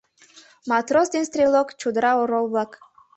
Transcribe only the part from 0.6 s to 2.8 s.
Матрос ден стрелок— чодыра орол-влак.